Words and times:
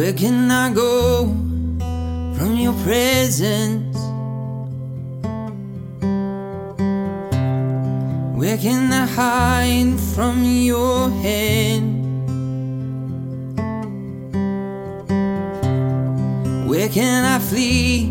Where 0.00 0.14
can 0.14 0.50
I 0.50 0.72
go 0.72 1.26
from 2.34 2.56
your 2.56 2.72
presence? 2.84 3.98
Where 8.34 8.56
can 8.56 8.90
I 8.94 9.04
hide 9.04 10.00
from 10.14 10.42
your 10.42 11.10
hand? 11.10 12.00
Where 16.66 16.88
can 16.88 17.26
I 17.26 17.38
flee 17.38 18.06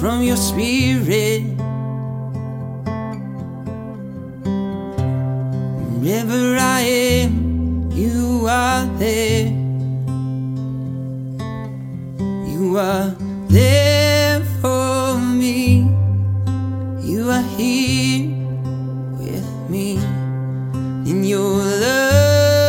from 0.00 0.22
your 0.22 0.36
spirit? 0.36 1.40
Wherever 5.98 6.56
I 6.58 6.80
am, 6.82 7.90
you 7.90 8.46
are 8.46 8.84
there. 8.98 9.29
You 12.60 12.76
are 12.76 13.16
there 13.48 14.44
for 14.60 15.16
me. 15.18 15.88
You 17.00 17.30
are 17.30 17.46
here 17.56 18.28
with 19.16 19.48
me 19.70 19.96
in 21.10 21.24
your 21.24 21.64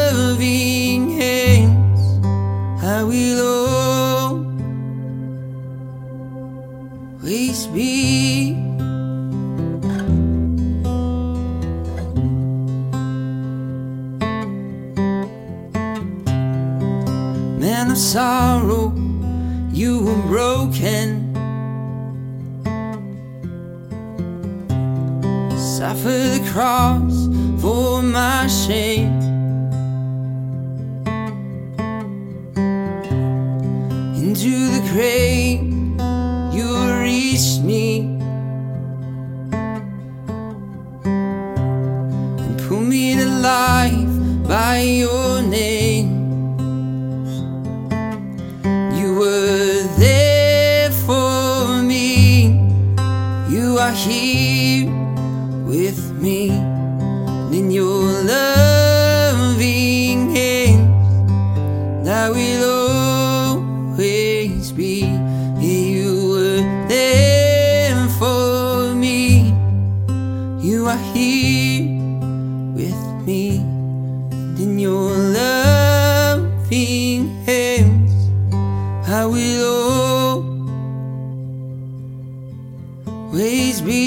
loving 0.00 1.10
hands. 1.20 2.00
I 2.82 3.02
will 3.04 3.40
always 7.20 7.66
be. 7.66 8.54
Man 17.60 17.90
of 17.90 17.98
sorrow, 17.98 19.03
Suffer 26.04 26.38
the 26.38 26.50
cross 26.52 27.28
for 27.62 28.02
my 28.02 28.46
shame. 28.46 29.20
Into 34.14 34.52
the 34.74 34.82
grave, 34.92 35.62
you 36.54 36.68
reached 37.00 37.62
me 37.62 38.18
and 42.42 42.58
put 42.68 42.82
me 42.82 43.14
to 43.14 43.24
life 43.24 44.46
by 44.46 44.80
your 44.80 45.13
always 83.32 83.80
be. 83.80 84.04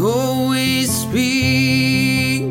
Always 0.00 1.04
be. 1.06 2.42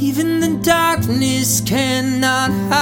Even 0.00 0.40
the 0.40 0.60
darkness 0.62 1.60
cannot 1.60 2.50
hide 2.70 2.77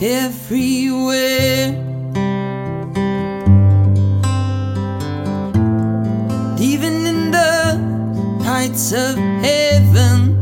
everywhere. 0.00 1.74
Even 6.60 7.06
in 7.06 7.30
the 7.30 7.78
heights 8.44 8.92
of 8.92 9.16
heaven, 9.16 10.38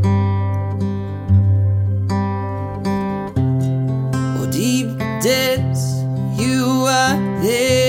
or 4.39 4.47
deep 4.51 4.99
depths, 5.23 6.03
you 6.39 6.85
are 6.87 7.17
there. 7.43 7.87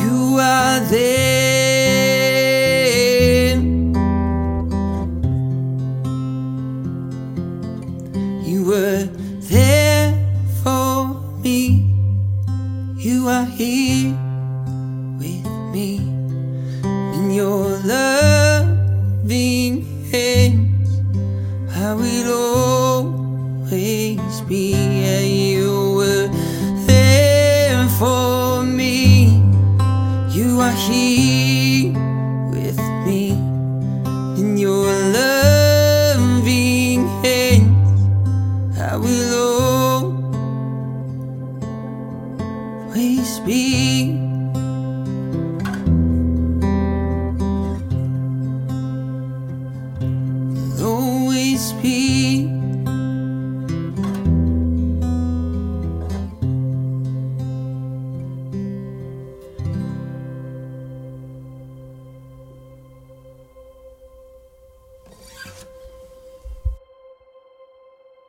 You 0.00 0.38
are 0.40 0.80
there. 0.80 1.27
Were 8.68 9.08
there 9.48 10.12
for 10.62 11.14
me. 11.42 11.88
You 12.98 13.26
are 13.28 13.46
here 13.46 14.12
with 15.18 15.46
me 15.72 15.96
in 17.16 17.30
your 17.30 17.78
loving 17.94 18.94
hands. 20.12 21.00
I 21.74 21.94
will 21.94 22.30
always 23.64 24.40
be. 24.42 24.72
Yeah, 24.72 25.20
you 25.20 25.94
were 25.96 26.28
there 26.86 27.88
for 27.98 28.62
me. 28.64 29.40
You 30.28 30.60
are 30.60 30.76
here 30.86 31.27